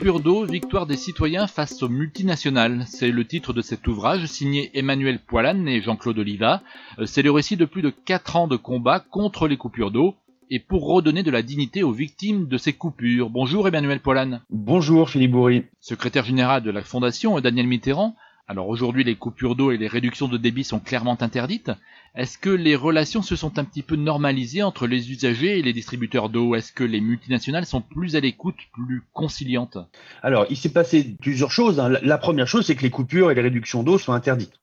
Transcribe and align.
coupures 0.00 0.20
d'eau, 0.20 0.46
victoire 0.46 0.86
des 0.86 0.96
citoyens 0.96 1.46
face 1.46 1.82
aux 1.82 1.88
multinationales. 1.90 2.84
C'est 2.86 3.10
le 3.10 3.26
titre 3.26 3.52
de 3.52 3.60
cet 3.60 3.86
ouvrage 3.86 4.24
signé 4.24 4.70
Emmanuel 4.72 5.18
Poilane 5.18 5.68
et 5.68 5.82
Jean-Claude 5.82 6.18
Oliva. 6.18 6.62
Euh, 6.98 7.04
c'est 7.04 7.20
le 7.20 7.30
récit 7.30 7.58
de 7.58 7.66
plus 7.66 7.82
de 7.82 7.90
4 7.90 8.36
ans 8.36 8.48
de 8.48 8.56
combat 8.56 9.00
contre 9.00 9.46
les 9.46 9.58
coupures 9.58 9.90
d'eau 9.90 10.14
et 10.48 10.58
pour 10.58 10.86
redonner 10.86 11.22
de 11.22 11.30
la 11.30 11.42
dignité 11.42 11.82
aux 11.82 11.92
victimes 11.92 12.48
de 12.48 12.56
ces 12.56 12.72
coupures. 12.72 13.28
Bonjour 13.28 13.68
Emmanuel 13.68 14.00
Poilane. 14.00 14.40
Bonjour 14.48 15.10
Philippe 15.10 15.32
Bourri. 15.32 15.64
Secrétaire 15.80 16.24
général 16.24 16.62
de 16.62 16.70
la 16.70 16.80
Fondation 16.80 17.38
Daniel 17.38 17.66
Mitterrand. 17.66 18.16
Alors 18.50 18.66
aujourd'hui, 18.66 19.04
les 19.04 19.14
coupures 19.14 19.54
d'eau 19.54 19.70
et 19.70 19.76
les 19.76 19.86
réductions 19.86 20.26
de 20.26 20.36
débit 20.36 20.64
sont 20.64 20.80
clairement 20.80 21.16
interdites. 21.22 21.70
Est-ce 22.16 22.36
que 22.36 22.50
les 22.50 22.74
relations 22.74 23.22
se 23.22 23.36
sont 23.36 23.60
un 23.60 23.64
petit 23.64 23.82
peu 23.82 23.94
normalisées 23.94 24.64
entre 24.64 24.88
les 24.88 25.12
usagers 25.12 25.60
et 25.60 25.62
les 25.62 25.72
distributeurs 25.72 26.30
d'eau? 26.30 26.56
Est-ce 26.56 26.72
que 26.72 26.82
les 26.82 27.00
multinationales 27.00 27.64
sont 27.64 27.80
plus 27.80 28.16
à 28.16 28.20
l'écoute, 28.20 28.56
plus 28.72 29.04
conciliantes? 29.12 29.78
Alors, 30.24 30.46
il 30.50 30.56
s'est 30.56 30.72
passé 30.72 31.14
plusieurs 31.20 31.52
choses. 31.52 31.78
Hein. 31.78 31.90
La 32.02 32.18
première 32.18 32.48
chose, 32.48 32.66
c'est 32.66 32.74
que 32.74 32.82
les 32.82 32.90
coupures 32.90 33.30
et 33.30 33.36
les 33.36 33.40
réductions 33.40 33.84
d'eau 33.84 33.98
sont 33.98 34.14
interdites. 34.14 34.60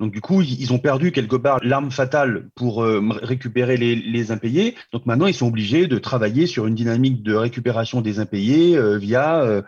Donc 0.00 0.12
du 0.12 0.20
coup, 0.20 0.42
ils 0.42 0.72
ont 0.72 0.78
perdu 0.78 1.12
quelque 1.12 1.36
part 1.36 1.60
l'arme 1.62 1.90
fatale 1.90 2.48
pour 2.54 2.82
euh, 2.82 3.00
récupérer 3.22 3.76
les, 3.76 4.32
impayés. 4.32 4.74
Donc 4.92 5.06
maintenant, 5.06 5.26
ils 5.26 5.34
sont 5.34 5.46
obligés 5.46 5.86
de 5.86 5.98
travailler 5.98 6.46
sur 6.46 6.66
une 6.66 6.74
dynamique 6.74 7.22
de 7.22 7.34
récupération 7.34 8.00
des 8.00 8.18
impayés 8.18 8.76
euh, 8.76 8.98
via 8.98 9.42
euh, 9.42 9.62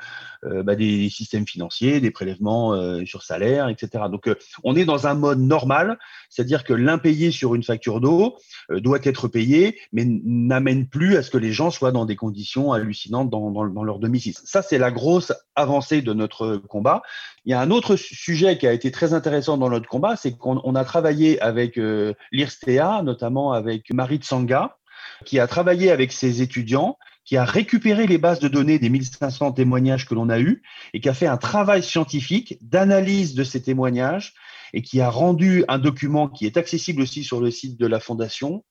bah, 0.65 0.75
des 0.77 1.09
systèmes 1.11 1.47
financiers, 1.47 2.01
des 2.01 2.11
prélèvements 2.11 3.05
sur 3.05 3.23
salaire, 3.23 3.69
etc. 3.69 4.05
Donc 4.11 4.29
on 4.63 4.77
est 4.77 4.85
dans 4.85 5.07
un 5.07 5.15
mode 5.15 5.41
normal, 5.41 5.99
c'est-à-dire 6.29 6.65
que 6.65 6.73
l'impayé 6.73 7.31
sur 7.31 7.55
une 7.55 7.63
facture 7.63 8.01
d'eau 8.01 8.37
doit 8.71 8.99
être 9.03 9.29
payé, 9.29 9.79
mais 9.93 10.05
n'amène 10.07 10.87
plus 10.87 11.17
à 11.17 11.23
ce 11.23 11.31
que 11.31 11.39
les 11.39 11.53
gens 11.53 11.71
soient 11.71 11.93
dans 11.93 12.07
des 12.07 12.17
conditions 12.17 12.73
hallucinantes 12.73 13.31
dans, 13.31 13.51
dans 13.51 13.85
leur 13.85 13.99
domicile. 13.99 14.35
Ça, 14.45 14.63
c'est 14.63 14.79
la 14.79 14.91
grosse 14.91 15.33
avancée 15.55 16.03
de 16.03 16.13
notre 16.13 16.57
combat. 16.57 17.03
Il 17.45 17.51
y 17.51 17.55
a 17.55 17.61
un 17.61 17.71
autre 17.71 17.97
sujet 17.97 18.59
qui 18.59 18.67
a 18.67 18.73
été 18.73 18.91
très 18.91 19.15
intéressant 19.15 19.57
dans 19.59 19.71
notre 19.71 19.89
combat, 19.89 20.17
c'est 20.17 20.37
qu'on 20.37 20.75
a 20.75 20.85
travaillé 20.85 21.41
avec 21.41 21.79
euh, 21.79 22.15
l'IRSTEA, 22.33 23.03
notamment 23.03 23.53
avec 23.53 23.93
Marie 23.93 24.19
Tsanga, 24.19 24.77
qui 25.25 25.39
a 25.39 25.47
travaillé 25.47 25.91
avec 25.91 26.13
ses 26.13 26.43
étudiants, 26.43 26.99
qui 27.25 27.37
a 27.37 27.45
récupéré 27.45 28.07
les 28.07 28.19
bases 28.19 28.41
de 28.41 28.49
données 28.49 28.79
des 28.79 28.91
1500 28.91 29.53
témoignages 29.53 30.07
que 30.07 30.15
l'on 30.15 30.29
a 30.29 30.39
eus 30.39 30.63
et 30.93 31.01
qui 31.01 31.09
a 31.09 31.15
fait 31.15 31.27
un 31.27 31.37
travail 31.37 31.83
scientifique 31.83 32.59
d'analyse 32.61 33.35
de 33.35 33.45
ces 33.45 33.63
témoignages 33.63 34.35
et 34.73 34.83
qui 34.83 35.01
a 35.01 35.09
rendu 35.09 35.65
un 35.69 35.79
document 35.79 36.29
qui 36.29 36.47
est 36.47 36.57
accessible 36.57 37.03
aussi 37.03 37.25
sur 37.25 37.41
le 37.41 37.51
site 37.51 37.79
de 37.79 37.87
la 37.87 38.01
Fondation, 38.01 38.65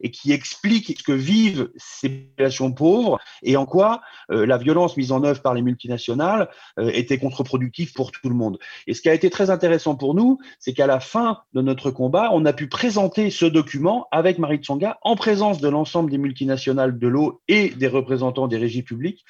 et 0.00 0.10
qui 0.10 0.32
explique 0.32 0.98
ce 0.98 1.02
que 1.02 1.12
vivent 1.12 1.70
ces 1.76 2.08
populations 2.08 2.72
pauvres 2.72 3.18
et 3.42 3.56
en 3.56 3.66
quoi 3.66 4.00
euh, 4.30 4.46
la 4.46 4.58
violence 4.58 4.96
mise 4.96 5.12
en 5.12 5.24
œuvre 5.24 5.42
par 5.42 5.54
les 5.54 5.62
multinationales 5.62 6.48
euh, 6.78 6.90
était 6.94 7.18
contre-productive 7.18 7.92
pour 7.92 8.12
tout 8.12 8.28
le 8.28 8.34
monde. 8.34 8.58
Et 8.86 8.94
ce 8.94 9.02
qui 9.02 9.08
a 9.08 9.14
été 9.14 9.30
très 9.30 9.50
intéressant 9.50 9.94
pour 9.94 10.14
nous, 10.14 10.38
c'est 10.58 10.72
qu'à 10.72 10.86
la 10.86 11.00
fin 11.00 11.38
de 11.52 11.62
notre 11.62 11.90
combat, 11.90 12.30
on 12.32 12.44
a 12.44 12.52
pu 12.52 12.68
présenter 12.68 13.30
ce 13.30 13.46
document 13.46 14.06
avec 14.10 14.38
Marie 14.38 14.58
Tsonga 14.58 14.98
en 15.02 15.16
présence 15.16 15.60
de 15.60 15.68
l'ensemble 15.68 16.10
des 16.10 16.18
multinationales 16.18 16.98
de 16.98 17.08
l'eau 17.08 17.42
et 17.48 17.70
des 17.70 17.88
représentants 17.88 18.48
des 18.48 18.58
régies 18.58 18.82
publiques 18.82 19.24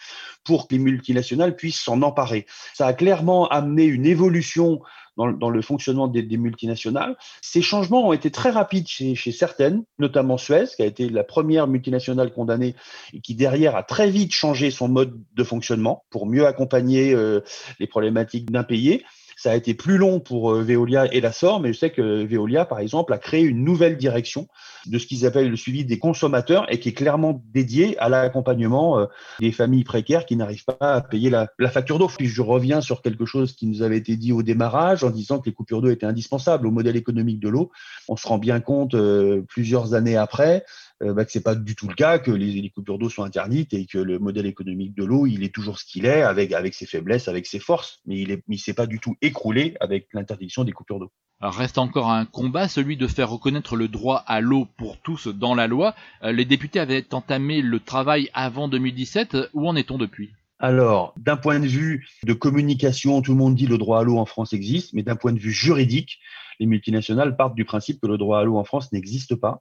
pour 0.45 0.69
que 0.69 0.75
les 0.75 0.81
multinationales 0.81 1.57
puissent 1.57 1.81
s'en 1.81 2.03
emparer. 2.03 2.47
Ça 2.75 2.87
a 2.87 2.93
clairement 2.93 3.49
amené 3.49 3.85
une 3.85 4.07
évolution 4.07 4.81
dans, 5.17 5.51
le 5.51 5.63
fonctionnement 5.63 6.09
des, 6.09 6.25
multinationales. 6.37 7.17
Ces 7.43 7.63
changements 7.63 8.09
ont 8.09 8.13
été 8.13 8.31
très 8.31 8.51
rapides 8.51 8.89
chez, 8.89 9.33
certaines, 9.33 9.85
notamment 9.99 10.39
Suez, 10.39 10.67
qui 10.75 10.83
a 10.83 10.87
été 10.87 11.09
la 11.09 11.25
première 11.25 11.67
multinationale 11.67 12.33
condamnée 12.33 12.75
et 13.13 13.21
qui 13.21 13.35
derrière 13.35 13.77
a 13.77 13.83
très 13.83 14.11
vite 14.11 14.33
changé 14.33 14.71
son 14.71 14.89
mode 14.89 15.21
de 15.35 15.45
fonctionnement 15.45 16.05
pour 16.11 16.27
mieux 16.27 16.47
accompagner 16.47 17.13
euh, 17.13 17.41
les 17.79 17.87
problématiques 17.87 18.51
d'impayés. 18.51 19.05
Ça 19.43 19.51
a 19.51 19.57
été 19.57 19.75
plus 19.75 19.99
long 19.99 20.21
pour 20.21 20.53
euh, 20.53 20.63
Veolia 20.63 21.13
et 21.13 21.21
la 21.21 21.33
SOR, 21.33 21.59
mais 21.59 21.73
je 21.73 21.79
sais 21.81 21.91
que 21.91 22.25
Veolia, 22.25 22.65
par 22.65 22.79
exemple, 22.79 23.13
a 23.13 23.19
créé 23.19 23.43
une 23.43 23.65
nouvelle 23.65 23.97
direction 23.97 24.47
de 24.87 24.99
ce 24.99 25.07
qu'ils 25.09 25.27
appellent 25.27 25.51
le 25.51 25.57
suivi 25.57 25.85
des 25.85 25.99
consommateurs 25.99 26.65
et 26.73 26.79
qui 26.79 26.91
est 26.91 26.93
clairement 26.93 27.43
dédié 27.53 27.99
à 27.99 28.09
l'accompagnement 28.09 29.01
euh, 29.01 29.07
des 29.41 29.51
familles 29.51 29.83
précaires 29.83 30.27
qui 30.27 30.37
n'arrivent 30.37 30.65
pas 30.65 30.77
à 30.79 31.01
payer 31.01 31.29
la, 31.29 31.49
facture 31.73 31.99
d'eau. 31.99 32.07
Puis 32.07 32.29
je 32.29 32.41
reviens 32.41 32.81
sur 32.81 33.03
quelque 33.03 33.27
chose 33.27 33.57
qui 33.57 33.67
nous 33.67 33.83
avait 33.83 33.97
été 33.97 34.17
dit 34.17 34.31
au 34.31 34.45
démarrage 34.45 35.03
en 35.03 35.11
disant 35.11 35.41
que 35.41 35.47
les 35.47 35.55
coupures 35.55 35.83
d'eau 35.83 35.91
étaient 35.91 36.07
indispensables 36.07 36.69
au 36.69 36.71
modèle 36.71 36.95
économique 36.95 37.41
de 37.41 37.49
l'eau. 37.49 37.73
On 38.07 38.15
se 38.15 38.29
rend 38.29 38.39
bien 38.39 38.61
compte 38.61 38.95
euh, 38.95 39.43
plusieurs 39.49 39.95
années 39.95 40.17
après 40.17 40.65
bah, 41.03 41.25
que 41.25 41.33
c'est 41.33 41.43
pas 41.43 41.55
du 41.55 41.75
tout 41.75 41.89
le 41.89 41.95
cas, 41.95 42.19
que 42.19 42.31
les, 42.31 42.71
coupures 42.71 42.99
d'eau 42.99 43.09
sont 43.09 43.25
interdites 43.25 43.75
et 43.75 43.87
que 43.87 43.99
le 43.99 44.19
modèle 44.19 44.47
économique 44.47 44.95
de 44.95 45.05
l'eau, 45.05 45.27
il 45.27 45.43
est 45.43 45.55
toujours 45.55 45.79
ce 45.79 45.85
qu'il 45.85 46.07
est, 46.07 46.23
avec, 46.23 46.75
ses 46.75 46.87
faiblesses, 46.87 47.29
avec 47.29 47.47
ses 47.47 47.59
forces, 47.59 48.01
mais 48.07 48.21
il 48.21 48.43
ne 48.47 48.57
s'est 48.57 48.75
pas 48.75 48.87
du 48.87 49.01
tout 49.01 49.17
écroulé 49.21 49.75
avec 49.81 50.09
l'interdiction 50.13 50.65
des 50.65 50.73
coupures 50.73 51.01
d'eau. 51.01 51.11
Reste 51.41 51.79
encore 51.79 52.11
un 52.11 52.25
combat, 52.25 52.69
celui 52.69 52.97
de 52.97 53.09
faire 53.09 53.29
reconnaître 53.29 53.75
le 53.75 53.89
droit 53.89 54.23
à 54.29 54.41
l'eau 54.41 54.69
pour 54.77 54.99
tous 54.99 55.27
dans 55.27 55.57
la 55.57 55.67
loi. 55.67 55.97
Euh, 56.23 56.31
les 56.31 56.45
députés 56.45 56.79
avaient 56.79 57.13
entamé 57.13 57.63
le 57.63 57.81
travail 57.81 58.31
avant 58.33 58.69
2017. 58.69 59.37
Où 59.53 59.69
en 59.69 59.75
est-on 59.75 59.99
depuis? 59.99 60.31
Alors, 60.63 61.13
d'un 61.17 61.37
point 61.37 61.59
de 61.59 61.67
vue 61.67 62.07
de 62.25 62.33
communication, 62.33 63.21
tout 63.21 63.33
le 63.33 63.39
monde 63.39 63.57
dit 63.57 63.67
le 63.67 63.79
droit 63.79 63.99
à 63.99 64.05
l'eau 64.05 64.19
en 64.19 64.27
France 64.27 64.53
existe, 64.53 64.93
mais 64.93 65.03
d'un 65.03 65.17
point 65.17 65.33
de 65.33 65.41
vue 65.41 65.51
juridique, 65.51 66.21
les 66.61 66.67
multinationales 66.67 67.37
partent 67.37 67.57
du 67.57 67.65
principe 67.65 68.01
que 68.01 68.07
le 68.07 68.17
droit 68.17 68.39
à 68.39 68.45
l'eau 68.45 68.57
en 68.57 68.65
France 68.65 68.93
n'existe 68.93 69.35
pas. 69.35 69.61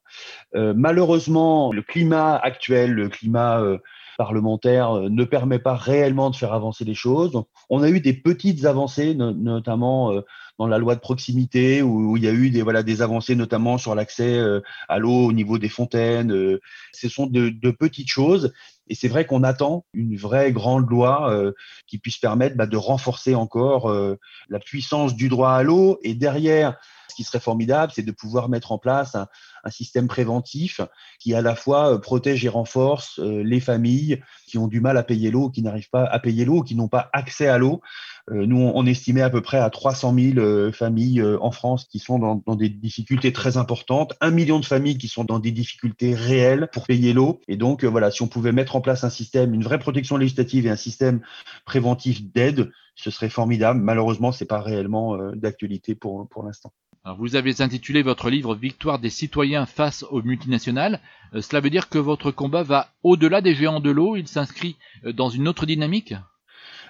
Euh, 0.55 0.73
malheureusement, 0.77 1.73
le 1.73 1.81
climat 1.81 2.35
actuel, 2.35 2.93
le 2.93 3.09
climat 3.09 3.59
euh, 3.59 3.79
parlementaire 4.19 4.91
euh, 4.91 5.09
ne 5.09 5.23
permet 5.23 5.57
pas 5.57 5.75
réellement 5.75 6.29
de 6.29 6.35
faire 6.35 6.53
avancer 6.53 6.85
les 6.85 6.93
choses. 6.93 7.41
on 7.71 7.81
a 7.81 7.89
eu 7.89 7.99
des 7.99 8.13
petites 8.13 8.65
avancées, 8.65 9.15
notamment 9.15 10.13
dans 10.59 10.67
la 10.67 10.77
loi 10.77 10.93
de 10.93 10.99
proximité, 10.99 11.81
où, 11.81 12.15
il 12.15 12.23
y 12.23 12.27
a 12.27 12.31
eu 12.31 12.51
des, 12.51 13.01
avancées, 13.01 13.35
notamment 13.35 13.79
sur 13.79 13.95
l'accès 13.95 14.39
à 14.87 14.99
l'eau 14.99 15.25
au 15.25 15.33
niveau 15.33 15.57
des 15.57 15.69
fontaines. 15.69 16.59
ce 16.93 17.09
sont 17.09 17.25
de, 17.25 17.71
petites 17.71 18.09
choses. 18.09 18.53
Et 18.91 18.93
c'est 18.93 19.07
vrai 19.07 19.25
qu'on 19.25 19.43
attend 19.43 19.85
une 19.93 20.17
vraie 20.17 20.51
grande 20.51 20.89
loi 20.89 21.33
qui 21.87 21.97
puisse 21.97 22.17
permettre 22.17 22.57
bah, 22.57 22.65
de 22.65 22.75
renforcer 22.75 23.35
encore 23.35 23.89
la 24.49 24.59
puissance 24.59 25.15
du 25.15 25.29
droit 25.29 25.51
à 25.51 25.63
l'eau. 25.63 25.97
Et 26.03 26.13
derrière, 26.13 26.77
ce 27.11 27.15
qui 27.15 27.23
serait 27.23 27.39
formidable, 27.39 27.91
c'est 27.93 28.01
de 28.03 28.11
pouvoir 28.11 28.49
mettre 28.49 28.71
en 28.71 28.77
place 28.77 29.15
un, 29.15 29.27
système 29.69 30.07
préventif 30.07 30.81
qui 31.19 31.35
à 31.35 31.41
la 31.41 31.55
fois 31.55 31.93
euh, 31.93 31.99
protège 31.99 32.43
et 32.43 32.49
renforce 32.49 33.19
euh, 33.19 33.43
les 33.43 33.59
familles 33.59 34.19
qui 34.47 34.57
ont 34.57 34.67
du 34.67 34.81
mal 34.81 34.97
à 34.97 35.03
payer 35.03 35.29
l'eau, 35.29 35.51
qui 35.51 35.61
n'arrivent 35.61 35.91
pas 35.91 36.03
à 36.03 36.17
payer 36.17 36.45
l'eau, 36.45 36.63
qui 36.63 36.73
n'ont 36.73 36.87
pas 36.87 37.11
accès 37.13 37.47
à 37.47 37.59
l'eau. 37.59 37.79
Euh, 38.31 38.47
nous, 38.47 38.57
on 38.73 38.85
estimait 38.87 39.21
à 39.21 39.29
peu 39.29 39.41
près 39.41 39.59
à 39.59 39.69
300 39.69 40.15
000 40.35 40.71
familles 40.71 41.23
en 41.23 41.51
France 41.51 41.85
qui 41.85 41.99
sont 41.99 42.17
dans, 42.17 42.55
des 42.55 42.69
difficultés 42.69 43.33
très 43.33 43.57
importantes, 43.57 44.13
un 44.19 44.31
million 44.31 44.59
de 44.59 44.65
familles 44.65 44.97
qui 44.97 45.07
sont 45.07 45.25
dans 45.25 45.39
des 45.39 45.51
difficultés 45.51 46.15
réelles 46.15 46.69
pour 46.73 46.87
payer 46.87 47.13
l'eau. 47.13 47.41
Et 47.47 47.57
donc, 47.57 47.83
voilà, 47.83 48.09
si 48.09 48.23
on 48.23 48.27
pouvait 48.27 48.51
mettre 48.51 48.75
en 48.75 48.81
place 48.81 49.03
un 49.03 49.09
système, 49.09 49.53
une 49.53 49.63
vraie 49.63 49.79
protection 49.79 50.17
législative 50.17 50.65
et 50.65 50.69
un 50.71 50.75
système 50.75 51.21
préventif 51.65 52.23
d'aide, 52.23 52.71
ce 52.95 53.11
serait 53.11 53.29
formidable. 53.29 53.79
Malheureusement, 53.79 54.31
c'est 54.31 54.45
pas 54.45 54.61
réellement 54.61 55.17
d'actualité 55.35 55.93
pour 55.93 56.43
l'instant 56.43 56.71
vous 57.03 57.35
avez 57.35 57.61
intitulé 57.61 58.03
votre 58.03 58.29
livre 58.29 58.55
Victoire 58.55 58.99
des 58.99 59.09
citoyens 59.09 59.65
face 59.65 60.03
aux 60.11 60.21
multinationales. 60.21 60.99
Euh, 61.33 61.41
cela 61.41 61.59
veut 61.59 61.71
dire 61.71 61.89
que 61.89 61.97
votre 61.97 62.29
combat 62.29 62.61
va 62.61 62.89
au-delà 63.03 63.41
des 63.41 63.55
géants 63.55 63.79
de 63.79 63.89
l'eau, 63.89 64.15
il 64.15 64.27
s'inscrit 64.27 64.77
euh, 65.05 65.11
dans 65.11 65.29
une 65.29 65.47
autre 65.47 65.65
dynamique? 65.65 66.13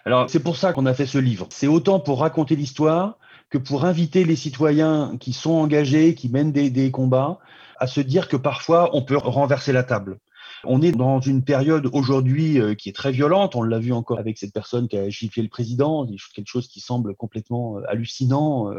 Alors 0.03 0.29
c'est 0.29 0.44
pour 0.44 0.57
ça 0.57 0.73
qu'on 0.73 0.85
a 0.85 0.94
fait 0.94 1.05
ce 1.05 1.17
livre. 1.17 1.47
C'est 1.50 1.67
autant 1.67 2.00
pour 2.00 2.19
raconter 2.19 2.55
l'histoire 2.55 3.17
que 3.50 3.57
pour 3.57 3.85
inviter 3.85 4.25
les 4.25 4.35
citoyens 4.35 5.16
qui 5.19 5.31
sont 5.31 5.51
engagés, 5.51 6.16
qui 6.16 6.27
mènent 6.27 6.51
des, 6.51 6.91
combats, 6.91 7.39
à 7.79 7.88
se 7.88 8.01
dire 8.01 8.27
que 8.27 8.38
parfois 8.38 8.89
on 8.94 9.03
peut 9.03 9.17
renverser 9.17 9.71
la 9.71 9.83
table. 9.83 10.18
On 10.65 10.81
est 10.81 10.91
dans 10.91 11.21
une 11.21 11.44
période 11.44 11.89
aujourd'hui 11.94 12.59
euh, 12.59 12.75
qui 12.75 12.89
est 12.89 12.95
très 12.95 13.12
violente. 13.12 13.56
On 13.56 13.63
l'a 13.63 13.80
vu 13.80 13.94
encore 13.94 14.19
avec 14.19 14.38
cette 14.38 14.53
personne 14.53 14.89
qui 14.89 14.97
a 14.97 15.09
giflé 15.09 15.41
le 15.41 15.50
président, 15.50 16.06
quelque 16.36 16.47
chose 16.47 16.68
qui 16.68 16.81
semble 16.81 17.15
complètement 17.15 17.77
hallucinant 17.88 18.69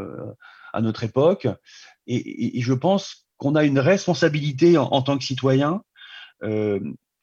à 0.72 0.80
notre 0.80 1.04
époque. 1.04 1.48
Et, 2.06 2.60
je 2.60 2.72
pense 2.72 3.26
qu'on 3.36 3.54
a 3.54 3.64
une 3.64 3.78
responsabilité 3.78 4.78
en, 4.78 5.02
tant 5.02 5.18
que 5.18 5.24
citoyen 5.24 5.82
euh, 6.42 6.80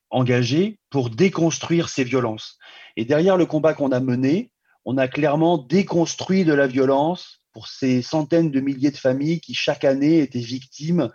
engagé 0.10 0.80
pour 0.90 1.10
déconstruire 1.10 1.90
ces 1.90 2.04
violences. 2.04 2.58
Et 2.96 3.06
derrière 3.06 3.38
le 3.38 3.46
combat 3.46 3.74
qu'on 3.74 3.92
a 3.92 4.00
mené, 4.00 4.52
on 4.86 4.98
a 4.98 5.08
clairement 5.08 5.58
déconstruit 5.58 6.46
de 6.46 6.54
la 6.54 6.68
violence 6.68 7.40
pour 7.54 7.68
ces 7.68 8.02
centaines 8.02 8.52
de 8.52 8.60
milliers 8.60 8.92
de 8.92 8.98
familles 8.98 9.40
qui 9.40 9.54
chaque 9.54 9.84
année 9.84 10.20
étaient 10.20 10.40
victimes 10.40 11.10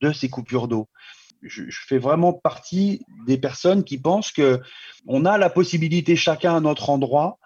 de 0.00 0.12
ces 0.12 0.28
coupures 0.28 0.68
d'eau. 0.68 0.88
Je, 1.42 1.64
je, 1.68 1.80
fais 1.86 1.98
vraiment 1.98 2.32
partie 2.32 3.04
des 3.26 3.38
personnes 3.38 3.84
qui 3.84 3.98
pensent 3.98 4.32
que 4.32 4.60
on 5.06 5.24
a 5.24 5.38
la 5.38 5.50
possibilité 5.50 6.16
chacun 6.16 6.56
à 6.56 6.60
notre 6.60 6.90
endroit 6.90 7.38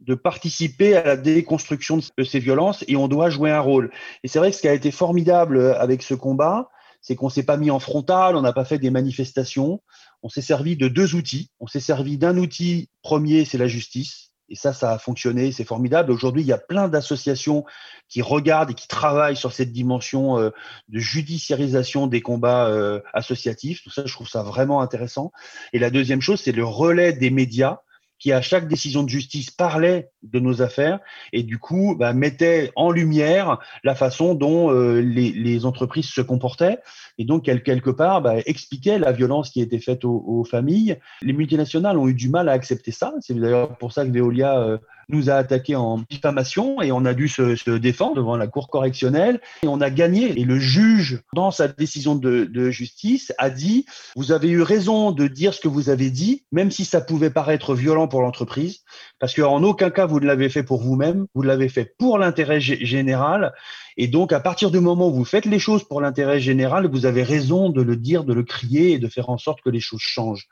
de 0.00 0.14
participer 0.14 0.96
à 0.96 1.04
la 1.04 1.16
déconstruction 1.16 1.98
de 2.16 2.24
ces 2.24 2.38
violences 2.38 2.84
et 2.88 2.96
on 2.96 3.08
doit 3.08 3.30
jouer 3.30 3.50
un 3.50 3.60
rôle. 3.60 3.90
Et 4.22 4.28
c'est 4.28 4.38
vrai 4.38 4.50
que 4.50 4.56
ce 4.56 4.62
qui 4.62 4.68
a 4.68 4.74
été 4.74 4.90
formidable 4.90 5.74
avec 5.78 6.02
ce 6.02 6.14
combat, 6.14 6.70
c'est 7.00 7.16
qu'on 7.16 7.28
s'est 7.28 7.44
pas 7.44 7.56
mis 7.56 7.70
en 7.70 7.78
frontal, 7.78 8.36
on 8.36 8.42
n'a 8.42 8.52
pas 8.52 8.64
fait 8.64 8.78
des 8.78 8.90
manifestations, 8.90 9.80
on 10.22 10.28
s'est 10.28 10.42
servi 10.42 10.76
de 10.76 10.88
deux 10.88 11.14
outils. 11.14 11.50
On 11.60 11.66
s'est 11.66 11.80
servi 11.80 12.18
d'un 12.18 12.36
outil 12.36 12.88
premier, 13.02 13.44
c'est 13.44 13.58
la 13.58 13.68
justice, 13.68 14.32
Et 14.48 14.56
ça, 14.56 14.72
ça 14.72 14.92
a 14.92 14.98
fonctionné, 14.98 15.52
c'est 15.52 15.64
formidable. 15.64 16.10
Aujourd'hui, 16.10 16.42
il 16.42 16.48
y 16.48 16.52
a 16.52 16.58
plein 16.58 16.88
d'associations 16.88 17.64
qui 18.08 18.22
regardent 18.22 18.70
et 18.70 18.74
qui 18.74 18.88
travaillent 18.88 19.36
sur 19.36 19.52
cette 19.52 19.72
dimension 19.72 20.38
euh, 20.38 20.50
de 20.88 20.98
judiciarisation 20.98 22.06
des 22.06 22.20
combats 22.20 22.66
euh, 22.66 23.00
associatifs. 23.12 23.82
Tout 23.82 23.90
ça, 23.90 24.06
je 24.06 24.12
trouve 24.12 24.28
ça 24.28 24.42
vraiment 24.42 24.80
intéressant. 24.80 25.32
Et 25.72 25.78
la 25.78 25.90
deuxième 25.90 26.22
chose, 26.22 26.40
c'est 26.40 26.52
le 26.52 26.64
relais 26.64 27.12
des 27.12 27.30
médias 27.30 27.80
qui 28.18 28.32
à 28.32 28.42
chaque 28.42 28.68
décision 28.68 29.02
de 29.02 29.08
justice 29.08 29.50
parlait 29.50 30.10
de 30.22 30.40
nos 30.40 30.62
affaires 30.62 30.98
et 31.32 31.42
du 31.42 31.58
coup 31.58 31.94
bah, 31.96 32.12
mettait 32.12 32.72
en 32.76 32.90
lumière 32.90 33.58
la 33.84 33.94
façon 33.94 34.34
dont 34.34 34.70
euh, 34.70 35.00
les, 35.00 35.32
les, 35.32 35.64
entreprises 35.64 36.08
se 36.08 36.20
comportaient 36.20 36.78
et 37.18 37.24
donc 37.24 37.44
quelque 37.44 37.90
part 37.90 38.22
bah, 38.22 38.38
expliquait 38.46 38.98
la 38.98 39.12
violence 39.12 39.50
qui 39.50 39.60
était 39.60 39.78
faite 39.78 40.04
aux, 40.04 40.24
aux, 40.26 40.44
familles. 40.44 40.98
Les 41.22 41.32
multinationales 41.32 41.98
ont 41.98 42.08
eu 42.08 42.14
du 42.14 42.28
mal 42.28 42.48
à 42.48 42.52
accepter 42.52 42.90
ça. 42.90 43.14
C'est 43.20 43.34
d'ailleurs 43.34 43.76
pour 43.78 43.92
ça 43.92 44.04
que 44.04 44.10
Veolia 44.10 44.58
euh, 44.58 44.78
nous 45.08 45.30
a 45.30 45.34
attaqué 45.34 45.76
en 45.76 46.02
diffamation 46.10 46.82
et 46.82 46.92
on 46.92 47.04
a 47.04 47.14
dû 47.14 47.28
se, 47.28 47.76
défendre 47.78 48.16
devant 48.16 48.36
la 48.36 48.46
cour 48.46 48.68
correctionnelle 48.68 49.40
et 49.62 49.68
on 49.68 49.80
a 49.80 49.90
gagné. 49.90 50.38
Et 50.38 50.44
le 50.44 50.58
juge, 50.58 51.22
dans 51.34 51.50
sa 51.50 51.68
décision 51.68 52.14
de, 52.14 52.70
justice, 52.70 53.32
a 53.38 53.50
dit 53.50 53.86
vous 54.16 54.32
avez 54.32 54.48
eu 54.48 54.62
raison 54.62 55.12
de 55.12 55.26
dire 55.26 55.54
ce 55.54 55.60
que 55.60 55.68
vous 55.68 55.90
avez 55.90 56.10
dit, 56.10 56.44
même 56.52 56.70
si 56.70 56.84
ça 56.84 57.00
pouvait 57.00 57.30
paraître 57.30 57.74
violent 57.74 58.08
pour 58.08 58.20
l'entreprise, 58.20 58.82
parce 59.18 59.34
qu'en 59.34 59.62
aucun 59.62 59.90
cas 59.90 60.06
vous 60.06 60.20
ne 60.20 60.26
l'avez 60.26 60.48
fait 60.48 60.62
pour 60.62 60.82
vous-même, 60.82 61.26
vous 61.34 61.42
l'avez 61.42 61.68
fait 61.68 61.94
pour 61.98 62.18
l'intérêt 62.18 62.60
général. 62.60 63.52
Et 64.00 64.06
donc, 64.06 64.32
à 64.32 64.38
partir 64.38 64.70
du 64.70 64.78
moment 64.78 65.08
où 65.08 65.12
vous 65.12 65.24
faites 65.24 65.44
les 65.44 65.58
choses 65.58 65.82
pour 65.82 66.00
l'intérêt 66.00 66.38
général, 66.38 66.86
vous 66.86 67.04
avez 67.04 67.24
raison 67.24 67.68
de 67.68 67.82
le 67.82 67.96
dire, 67.96 68.22
de 68.22 68.32
le 68.32 68.44
crier 68.44 68.92
et 68.92 68.98
de 69.00 69.08
faire 69.08 69.28
en 69.28 69.38
sorte 69.38 69.60
que 69.60 69.70
les 69.70 69.80
choses 69.80 70.00
changent. 70.00 70.46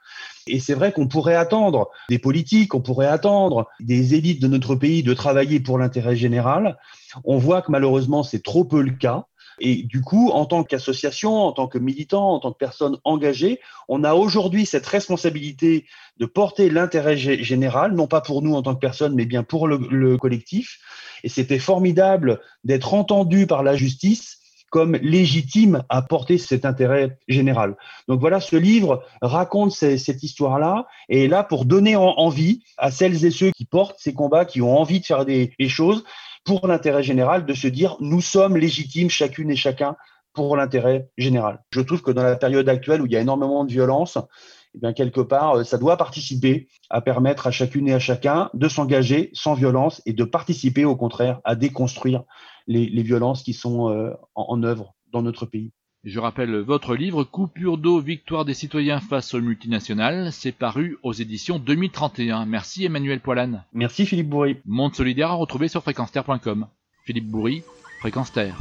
Et 0.47 0.59
c'est 0.59 0.73
vrai 0.73 0.91
qu'on 0.91 1.07
pourrait 1.07 1.35
attendre 1.35 1.89
des 2.09 2.19
politiques, 2.19 2.75
on 2.75 2.81
pourrait 2.81 3.07
attendre 3.07 3.67
des 3.79 4.15
élites 4.15 4.41
notre 4.47 4.75
pays 4.75 5.03
de 5.03 5.13
travailler 5.13 5.59
pour 5.59 5.77
l'intérêt 5.77 6.15
général. 6.15 6.77
On 7.23 7.37
voit 7.37 7.61
que 7.61 7.71
malheureusement, 7.71 8.23
c'est 8.23 8.43
trop 8.43 8.65
peu 8.65 8.81
le 8.81 8.91
cas. 8.91 9.25
Et 9.59 9.83
du 9.83 10.01
coup, 10.01 10.29
en 10.29 10.45
tant 10.45 10.63
qu'association, 10.63 11.33
en 11.33 11.51
tant 11.51 11.67
que 11.67 11.79
militant, 11.79 12.31
en 12.31 12.39
tant 12.39 12.51
que 12.51 12.57
personne 12.57 12.97
engagée, 13.03 13.59
on 13.87 14.03
a 14.03 14.13
aujourd'hui 14.13 14.65
cette 14.67 14.85
responsabilité 14.85 15.85
de 16.17 16.25
porter 16.27 16.69
l'intérêt 16.69 17.17
général, 17.17 17.93
non 17.93 18.07
pas 18.07 18.21
pour 18.21 18.43
nous 18.43 18.53
en 18.53 18.61
tant 18.61 18.75
que 18.75 18.79
personne, 18.79 19.15
mais 19.15 19.25
bien 19.25 19.43
pour 19.43 19.67
le, 19.67 19.79
le 19.89 20.17
collectif. 20.17 20.79
Et 21.23 21.29
c'était 21.29 21.57
formidable 21.57 22.39
d'être 22.63 22.93
entendu 22.93 23.47
par 23.47 23.63
la 23.63 23.75
justice 23.75 24.37
comme 24.77 24.95
légitime 24.97 25.81
à 25.89 26.03
porter 26.03 26.37
cet 26.37 26.63
intérêt 26.63 27.17
général. 27.27 27.75
Donc 28.07 28.19
voilà, 28.19 28.39
ce 28.39 28.55
livre 28.55 29.03
raconte 29.23 29.71
cette 29.71 30.21
histoire-là 30.21 30.85
et 31.09 31.23
est 31.23 31.27
là 31.27 31.43
pour 31.43 31.65
donner 31.65 31.95
envie 31.95 32.61
à 32.77 32.91
celles 32.91 33.25
et 33.25 33.31
ceux 33.31 33.49
qui 33.49 33.65
portent 33.65 33.97
ces 33.97 34.13
combats, 34.13 34.45
qui 34.45 34.61
ont 34.61 34.77
envie 34.77 34.99
de 34.99 35.05
faire 35.07 35.25
des, 35.25 35.51
choses, 35.67 36.03
pour 36.45 36.67
l'intérêt 36.67 37.01
général, 37.01 37.47
de 37.47 37.55
se 37.55 37.67
dire 37.67 37.97
nous 38.01 38.21
sommes 38.21 38.55
légitimes 38.55 39.09
chacune 39.09 39.49
et 39.49 39.55
chacun 39.55 39.95
pour 40.35 40.55
l'intérêt 40.55 41.09
général. 41.17 41.63
Je 41.71 41.81
trouve 41.81 42.03
que 42.03 42.11
dans 42.11 42.21
la 42.21 42.35
période 42.35 42.69
actuelle 42.69 43.01
où 43.01 43.07
il 43.07 43.13
y 43.13 43.17
a 43.17 43.21
énormément 43.21 43.65
de 43.65 43.71
violence, 43.71 44.19
eh 44.75 44.77
bien 44.77 44.93
quelque 44.93 45.21
part, 45.21 45.57
euh, 45.57 45.63
ça 45.63 45.79
doit 45.79 45.97
participer 45.97 46.67
à 46.91 47.01
permettre 47.01 47.47
à 47.47 47.51
chacune 47.51 47.87
et 47.87 47.95
à 47.95 47.99
chacun 47.99 48.51
de 48.53 48.69
s'engager 48.69 49.31
sans 49.33 49.55
violence 49.55 50.03
et 50.05 50.13
de 50.13 50.23
participer 50.23 50.85
au 50.85 50.95
contraire 50.95 51.41
à 51.45 51.55
déconstruire 51.55 52.25
les, 52.67 52.89
les 52.89 53.03
violences 53.03 53.43
qui 53.43 53.53
sont 53.53 53.89
euh, 53.89 54.11
en, 54.35 54.45
en 54.49 54.63
œuvre 54.63 54.95
dans 55.11 55.21
notre 55.21 55.45
pays. 55.45 55.71
Je 56.03 56.19
rappelle 56.19 56.55
votre 56.59 56.95
livre 56.95 57.23
Coupure 57.23 57.77
d'eau, 57.77 57.99
victoire 57.99 58.45
des 58.45 58.53
citoyens 58.53 58.99
face 59.01 59.33
aux 59.33 59.41
multinationales. 59.41 60.31
C'est 60.31 60.51
paru 60.53 60.97
aux 61.03 61.11
éditions 61.11 61.59
2031. 61.59 62.45
Merci 62.45 62.85
Emmanuel 62.85 63.19
Poilane. 63.19 63.65
Merci 63.73 64.05
Philippe 64.05 64.29
Bourri. 64.29 64.57
Monde 64.65 64.95
solidaire 64.95 65.31
à 65.31 65.35
retrouver 65.35 65.67
sur 65.67 65.81
fréquenceterre.com. 65.81 66.67
Philippe 67.03 67.27
Bourri, 67.29 67.63
Fréquence 67.99 68.31
Terre. 68.31 68.57